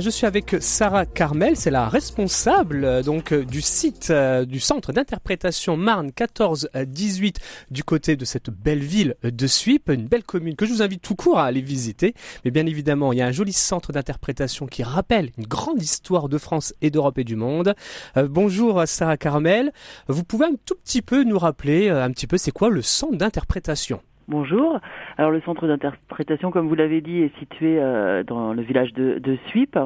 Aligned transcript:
Je 0.00 0.10
suis 0.10 0.26
avec 0.26 0.56
Sarah 0.60 1.04
Carmel, 1.04 1.54
c'est 1.54 1.70
la 1.70 1.88
responsable 1.88 2.84
euh, 2.84 3.02
donc 3.02 3.32
euh, 3.32 3.44
du 3.44 3.60
site 3.60 4.08
euh, 4.10 4.46
du 4.46 4.58
centre 4.58 4.90
d'interprétation 4.92 5.76
Marne 5.76 6.08
14-18 6.08 7.36
du 7.70 7.84
côté 7.84 8.16
de 8.16 8.24
cette 8.24 8.48
belle 8.48 8.82
ville 8.82 9.16
de 9.22 9.46
Suip, 9.46 9.90
une 9.90 10.06
belle 10.06 10.24
commune 10.24 10.56
que 10.56 10.66
je 10.66 10.72
vous 10.72 10.82
invite 10.82 11.02
tout 11.02 11.14
court 11.14 11.38
à 11.38 11.44
aller 11.44 11.60
visiter. 11.60 12.14
Mais 12.44 12.50
bien 12.50 12.66
évidemment, 12.66 13.12
il 13.12 13.18
y 13.18 13.22
a 13.22 13.26
un 13.26 13.32
joli 13.32 13.52
centre 13.52 13.92
d'interprétation 13.92 14.66
qui 14.66 14.82
rappelle 14.82 15.30
une 15.36 15.46
grande 15.46 15.82
histoire 15.82 16.28
de 16.28 16.38
France 16.38 16.74
et 16.80 16.90
d'Europe 16.90 17.18
et 17.18 17.24
du 17.24 17.36
monde. 17.36 17.74
bonjour 18.16 18.82
Sarah 18.86 19.18
Carmel, 19.18 19.72
vous 20.08 20.24
pouvez 20.24 20.46
un 20.46 20.54
tout 20.64 20.76
petit 20.82 21.02
peu 21.02 21.22
nous 21.22 21.38
rappeler 21.38 21.90
un 21.90 22.10
petit 22.10 22.26
peu 22.26 22.38
c'est 22.38 22.50
quoi 22.50 22.70
le 22.70 22.82
centre 22.82 23.16
d'interprétation? 23.16 24.00
Bonjour. 24.28 24.78
Alors 25.18 25.32
le 25.32 25.40
centre 25.40 25.66
d'interprétation, 25.66 26.52
comme 26.52 26.68
vous 26.68 26.76
l'avez 26.76 27.00
dit, 27.00 27.22
est 27.22 27.36
situé 27.40 27.78
euh, 27.80 28.22
dans 28.22 28.52
le 28.52 28.62
village 28.62 28.92
de, 28.92 29.18
de 29.18 29.36
Suip 29.48 29.76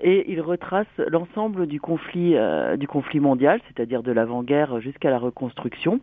et 0.00 0.30
il 0.32 0.40
retrace 0.40 0.86
l'ensemble 1.08 1.66
du 1.66 1.80
conflit 1.80 2.34
euh, 2.34 2.76
du 2.76 2.88
conflit 2.88 3.20
mondial, 3.20 3.60
c'est-à-dire 3.68 4.02
de 4.02 4.10
l'avant-guerre 4.10 4.80
jusqu'à 4.80 5.10
la 5.10 5.18
reconstruction. 5.18 6.00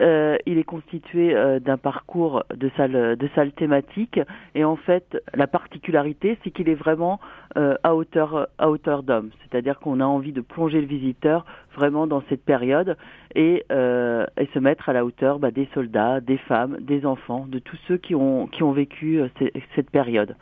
Euh, 0.00 0.38
il 0.46 0.56
est 0.56 0.64
constitué 0.64 1.34
d'un 1.60 1.76
parcours 1.76 2.42
de 2.54 2.70
salles 2.76 3.16
de 3.16 3.28
salles 3.34 3.52
thématiques 3.52 4.20
et 4.54 4.64
en 4.64 4.76
fait 4.76 5.22
la 5.34 5.46
particularité 5.46 6.38
c'est 6.42 6.50
qu'il 6.50 6.70
est 6.70 6.74
vraiment 6.74 7.20
à 7.56 7.94
hauteur 7.94 8.48
à 8.58 8.70
hauteur 8.70 9.02
d'homme, 9.02 9.30
c'est-à-dire 9.42 9.80
qu'on 9.80 10.00
a 10.00 10.04
envie 10.04 10.32
de 10.32 10.40
plonger 10.40 10.80
le 10.80 10.86
visiteur 10.86 11.44
vraiment 11.74 12.06
dans 12.06 12.22
cette 12.28 12.44
période 12.44 12.96
et, 13.34 13.64
et 13.70 14.48
se 14.54 14.58
mettre 14.58 14.88
à 14.88 14.92
la 14.92 15.04
hauteur 15.04 15.38
bah, 15.38 15.50
des 15.50 15.68
soldats, 15.74 16.20
des 16.20 16.38
femmes, 16.38 16.76
des 16.80 17.04
enfants 17.06 17.46
de 17.48 17.58
tous 17.58 17.78
ceux 17.88 17.96
qui 17.96 18.14
ont, 18.14 18.46
qui 18.46 18.62
ont 18.62 18.72
vécu 18.72 19.20
euh, 19.20 19.28
cette 19.74 19.90
période. 19.90 20.36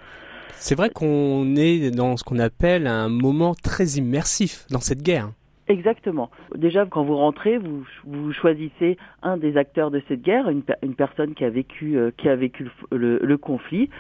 C'est 0.53 0.75
vrai 0.75 0.91
qu'on 0.91 1.55
est 1.57 1.91
dans 1.95 2.17
ce 2.17 2.25
qu'on 2.25 2.39
appelle 2.39 2.87
un 2.87 3.09
moment 3.09 3.55
très 3.55 3.85
immersif 3.85 4.67
dans 4.71 4.81
cette 4.81 5.03
guerre. 5.03 5.31
Exactement. 5.69 6.31
Déjà, 6.55 6.87
quand 6.87 7.05
vous 7.05 7.17
rentrez, 7.17 7.59
vous, 7.59 7.85
vous 8.05 8.33
choisissez 8.33 8.97
un 9.23 9.37
des 9.37 9.57
acteurs 9.57 9.91
de 9.91 10.03
cette 10.09 10.23
guerre, 10.23 10.49
une, 10.49 10.63
une 10.83 10.95
personne 10.95 11.35
qui 11.35 11.45
a 11.45 11.51
vécu, 11.51 11.97
euh, 11.99 12.11
qui 12.17 12.29
a 12.29 12.37
vécu 12.37 12.69
le, 12.91 13.19
le, 13.23 13.37
conflit. 13.37 13.91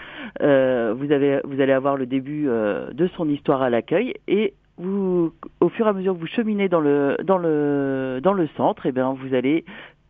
Euh, 0.40 0.94
vous, 0.96 1.12
avez, 1.12 1.40
vous 1.44 1.60
allez 1.60 1.72
avoir 1.72 1.96
le 1.96 2.06
début 2.06 2.44
de 2.44 3.06
son 3.16 3.28
histoire 3.28 3.62
à 3.62 3.70
l'accueil 3.70 4.14
et 4.26 4.54
vous, 4.78 5.32
au 5.60 5.68
fur 5.68 5.86
et 5.86 5.90
à 5.90 5.92
mesure 5.92 6.14
que 6.14 6.20
vous 6.20 6.26
cheminez 6.26 6.68
dans 6.68 6.80
le, 6.80 7.16
dans 7.24 7.38
le, 7.38 8.20
dans 8.22 8.32
le 8.32 8.48
centre, 8.56 8.86
et 8.86 8.90
eh 8.90 8.92
bien, 8.92 9.12
vous 9.12 9.34
allez 9.34 9.64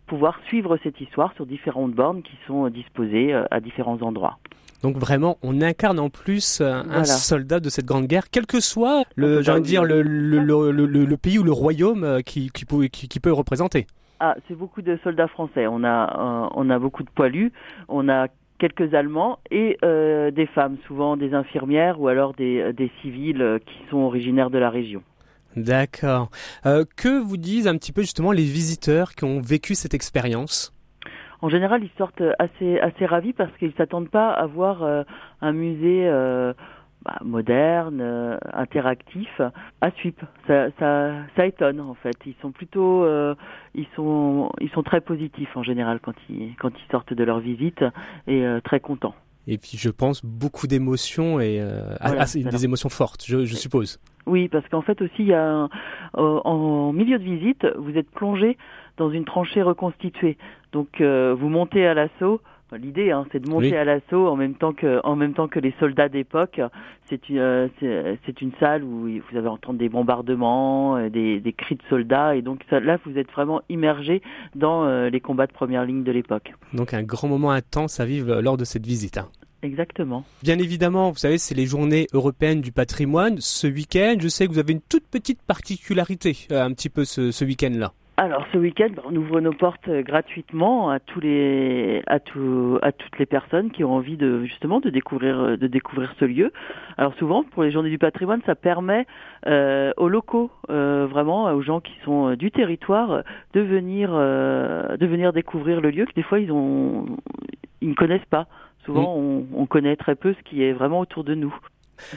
pouvoir 0.08 0.40
suivre 0.46 0.76
cette 0.82 1.00
histoire 1.00 1.32
sur 1.34 1.46
différentes 1.46 1.92
bornes 1.92 2.22
qui 2.22 2.36
sont 2.46 2.68
disposées 2.68 3.32
euh, 3.32 3.44
à 3.52 3.60
différents 3.60 4.00
endroits. 4.02 4.38
Donc 4.82 4.96
vraiment, 4.96 5.38
on 5.42 5.60
incarne 5.60 5.98
en 5.98 6.08
plus 6.08 6.60
euh, 6.60 6.82
un 6.90 7.04
soldat 7.04 7.60
de 7.60 7.68
cette 7.68 7.84
grande 7.84 8.06
guerre, 8.06 8.30
quel 8.30 8.46
que 8.46 8.60
soit 8.60 9.04
le, 9.16 9.42
j'ai 9.42 9.60
dire, 9.60 9.84
le, 9.84 10.02
le, 10.02 10.40
le, 10.40 10.86
le, 10.86 11.16
pays 11.16 11.38
ou 11.38 11.42
le 11.42 11.52
royaume 11.52 12.04
euh, 12.04 12.20
qui, 12.20 12.50
qui, 12.50 12.64
peut, 12.64 12.84
qui, 12.86 13.20
peut 13.20 13.32
représenter. 13.32 13.86
Ah, 14.20 14.36
c'est 14.46 14.54
beaucoup 14.54 14.82
de 14.82 14.98
soldats 15.04 15.28
français. 15.28 15.66
On 15.66 15.84
a, 15.84 16.50
on 16.54 16.70
a 16.70 16.78
beaucoup 16.78 17.02
de 17.02 17.10
poilus. 17.10 17.52
On 17.88 18.08
a 18.08 18.26
quelques 18.58 18.94
Allemands 18.94 19.38
et 19.52 19.78
des 19.82 20.46
femmes, 20.46 20.76
souvent 20.88 21.16
des 21.16 21.34
infirmières 21.34 22.00
ou 22.00 22.08
alors 22.08 22.34
des, 22.34 22.72
des 22.72 22.90
civils 23.00 23.60
qui 23.64 23.90
sont 23.90 23.98
originaires 23.98 24.50
de 24.50 24.58
la 24.58 24.70
région. 24.70 25.02
D'accord. 25.62 26.30
Euh, 26.66 26.84
que 26.96 27.20
vous 27.20 27.36
disent 27.36 27.66
un 27.66 27.76
petit 27.76 27.92
peu 27.92 28.02
justement 28.02 28.32
les 28.32 28.44
visiteurs 28.44 29.14
qui 29.14 29.24
ont 29.24 29.40
vécu 29.40 29.74
cette 29.74 29.94
expérience? 29.94 30.74
En 31.40 31.48
général, 31.48 31.82
ils 31.84 31.90
sortent 31.96 32.22
assez 32.38 32.80
assez 32.80 33.06
ravis 33.06 33.32
parce 33.32 33.52
qu'ils 33.58 33.72
s'attendent 33.74 34.10
pas 34.10 34.30
à 34.30 34.46
voir 34.46 34.82
euh, 34.82 35.04
un 35.40 35.52
musée 35.52 36.08
euh, 36.08 36.52
bah, 37.04 37.18
moderne, 37.24 38.38
interactif 38.52 39.40
à 39.80 39.90
Suip. 39.92 40.20
Ça, 40.48 40.66
ça, 40.80 41.12
ça, 41.36 41.46
étonne 41.46 41.80
en 41.80 41.94
fait. 41.94 42.16
Ils 42.26 42.34
sont 42.42 42.50
plutôt, 42.50 43.06
ils 43.74 43.86
sont 43.94 44.50
ils 44.60 44.70
sont 44.70 44.82
très 44.82 45.00
positifs 45.00 45.56
en 45.56 45.62
général 45.62 46.00
quand 46.00 46.14
ils 46.28 46.56
quand 46.56 46.70
ils 46.70 46.90
sortent 46.90 47.14
de 47.14 47.22
leur 47.22 47.38
visite 47.38 47.84
et 48.26 48.44
très 48.64 48.80
contents. 48.80 49.14
Et 49.48 49.58
puis 49.58 49.78
je 49.78 49.88
pense 49.88 50.24
beaucoup 50.24 50.66
d'émotions 50.66 51.40
et 51.40 51.60
des 52.34 52.64
émotions 52.64 52.90
fortes, 52.90 53.24
je, 53.26 53.44
je 53.44 53.54
suppose. 53.56 53.98
Oui, 54.26 54.48
parce 54.48 54.68
qu'en 54.68 54.82
fait 54.82 55.00
aussi, 55.00 55.20
il 55.20 55.28
y 55.28 55.34
a 55.34 55.68
en 56.14 56.92
milieu 56.92 57.18
de 57.18 57.24
visite, 57.24 57.66
vous 57.76 57.96
êtes 57.96 58.10
plongé 58.10 58.56
dans 58.98 59.10
une 59.10 59.24
tranchée 59.24 59.62
reconstituée. 59.62 60.36
Donc 60.72 61.00
euh, 61.00 61.34
vous 61.38 61.48
montez 61.48 61.86
à 61.86 61.94
l'assaut. 61.94 62.40
L'idée, 62.78 63.12
hein, 63.12 63.24
c'est 63.32 63.42
de 63.42 63.48
monter 63.48 63.78
à 63.78 63.84
l'assaut 63.84 64.26
en 64.28 64.36
même 64.36 64.54
temps 64.54 64.74
que 64.74 65.00
en 65.02 65.16
même 65.16 65.32
temps 65.32 65.48
que 65.48 65.58
les 65.58 65.72
soldats 65.80 66.10
d'époque. 66.10 66.60
C'est 67.08 67.30
une 67.30 67.38
euh, 67.38 67.68
c'est 67.80 68.42
une 68.42 68.52
salle 68.60 68.84
où 68.84 69.08
vous 69.08 69.38
allez 69.38 69.48
entendre 69.48 69.78
des 69.78 69.88
bombardements, 69.88 70.98
euh, 70.98 71.08
des, 71.08 71.40
des 71.40 71.52
cris 71.54 71.76
de 71.76 71.82
soldats, 71.88 72.36
et 72.36 72.42
donc 72.42 72.60
là 72.70 72.98
vous 73.06 73.16
êtes 73.16 73.30
vraiment 73.30 73.62
immergé 73.70 74.20
dans 74.54 75.08
les 75.08 75.20
combats 75.20 75.46
de 75.46 75.52
première 75.52 75.86
ligne 75.86 76.02
de 76.02 76.12
l'époque. 76.12 76.52
Donc 76.74 76.92
un 76.92 77.02
grand 77.02 77.28
moment 77.28 77.52
intense 77.52 78.00
à 78.00 78.04
vivre 78.04 78.42
lors 78.42 78.58
de 78.58 78.64
cette 78.64 78.84
visite. 78.84 79.16
Hein. 79.16 79.28
Exactement. 79.62 80.24
Bien 80.42 80.58
évidemment, 80.58 81.10
vous 81.10 81.18
savez, 81.18 81.38
c'est 81.38 81.54
les 81.54 81.66
journées 81.66 82.06
européennes 82.12 82.60
du 82.60 82.72
patrimoine. 82.72 83.36
Ce 83.40 83.66
week-end, 83.66 84.16
je 84.20 84.28
sais 84.28 84.46
que 84.46 84.52
vous 84.52 84.58
avez 84.58 84.72
une 84.72 84.80
toute 84.80 85.06
petite 85.06 85.42
particularité 85.42 86.36
euh, 86.52 86.62
un 86.62 86.72
petit 86.72 86.88
peu 86.88 87.04
ce, 87.04 87.32
ce 87.32 87.44
week-end-là. 87.44 87.92
Alors 88.20 88.44
ce 88.52 88.58
week-end, 88.58 88.88
on 89.04 89.14
ouvre 89.14 89.40
nos 89.40 89.52
portes 89.52 89.86
euh, 89.86 90.02
gratuitement 90.02 90.90
à 90.90 90.98
tous 90.98 91.20
les 91.20 92.02
à 92.08 92.18
tout, 92.18 92.76
à 92.82 92.90
toutes 92.90 93.16
les 93.16 93.26
personnes 93.26 93.70
qui 93.70 93.84
ont 93.84 93.92
envie 93.92 94.16
de 94.16 94.42
justement 94.42 94.80
de 94.80 94.90
découvrir 94.90 95.38
euh, 95.38 95.56
de 95.56 95.68
découvrir 95.68 96.12
ce 96.18 96.24
lieu. 96.24 96.52
Alors 96.96 97.14
souvent 97.14 97.44
pour 97.44 97.62
les 97.62 97.70
journées 97.70 97.90
du 97.90 97.98
patrimoine, 97.98 98.40
ça 98.44 98.56
permet 98.56 99.06
euh, 99.46 99.92
aux 99.96 100.08
locaux 100.08 100.50
euh, 100.68 101.06
vraiment 101.08 101.44
aux 101.44 101.62
gens 101.62 101.80
qui 101.80 101.92
sont 102.04 102.34
du 102.34 102.50
territoire 102.50 103.22
de 103.54 103.60
venir 103.60 104.10
euh, 104.12 104.96
de 104.96 105.06
venir 105.06 105.32
découvrir 105.32 105.80
le 105.80 105.90
lieu 105.90 106.04
que 106.04 106.14
des 106.14 106.24
fois 106.24 106.40
ils 106.40 106.50
ont 106.50 107.06
ils 107.80 107.90
ne 107.90 107.94
connaissent 107.94 108.20
pas. 108.28 108.48
Souvent, 108.88 109.20
mm. 109.20 109.46
on, 109.54 109.66
connaît 109.66 109.96
très 109.96 110.14
peu 110.14 110.34
ce 110.34 110.42
qui 110.48 110.62
est 110.62 110.72
vraiment 110.72 111.00
autour 111.00 111.24
de 111.24 111.34
nous. 111.34 111.54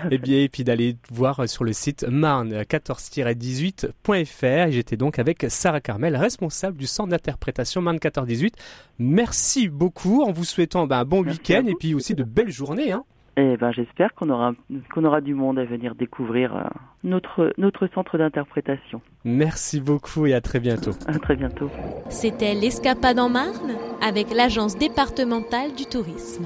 et 0.05 0.09
eh 0.11 0.17
bien, 0.17 0.39
et 0.39 0.47
puis 0.47 0.63
d'aller 0.63 0.95
voir 1.11 1.49
sur 1.49 1.65
le 1.65 1.73
site 1.73 2.05
marne14-18.fr. 2.07 4.71
J'étais 4.71 4.95
donc 4.95 5.19
avec 5.19 5.45
Sarah 5.49 5.81
Carmel, 5.81 6.15
responsable 6.15 6.77
du 6.77 6.87
centre 6.87 7.09
d'interprétation 7.09 7.81
Marne 7.81 7.97
14-18. 7.97 8.53
Merci 8.99 9.67
beaucoup 9.67 10.21
en 10.21 10.31
vous 10.31 10.45
souhaitant 10.45 10.87
ben, 10.87 10.99
un 10.99 11.05
bon 11.05 11.23
week-end 11.23 11.65
et 11.67 11.75
puis 11.77 11.93
aussi 11.93 12.15
de 12.15 12.23
belles 12.23 12.51
journées. 12.51 12.91
Hein. 12.91 13.03
Eh 13.37 13.55
ben, 13.57 13.71
j'espère 13.71 14.13
qu'on 14.13 14.29
aura, 14.29 14.53
qu'on 14.93 15.05
aura 15.05 15.21
du 15.21 15.33
monde 15.33 15.57
à 15.57 15.63
venir 15.63 15.95
découvrir 15.95 16.55
euh, 16.55 16.63
notre, 17.03 17.53
notre 17.57 17.87
centre 17.87 18.17
d'interprétation. 18.17 19.01
Merci 19.23 19.79
beaucoup 19.79 20.25
et 20.25 20.33
à 20.33 20.41
très 20.41 20.59
bientôt. 20.59 20.91
À 21.07 21.17
très 21.17 21.35
bientôt. 21.35 21.69
C'était 22.09 22.53
l'Escapade 22.53 23.19
en 23.19 23.29
Marne 23.29 23.75
avec 24.01 24.33
l'Agence 24.33 24.77
départementale 24.77 25.73
du 25.75 25.85
tourisme. 25.85 26.45